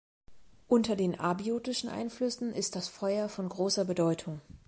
Unter 0.67 0.95
den 0.95 1.19
abiotischen 1.19 1.87
Einflüssen 1.87 2.53
ist 2.53 2.75
das 2.75 2.87
Feuer 2.87 3.29
von 3.29 3.47
großer 3.47 3.85
Bedeutung. 3.85 4.41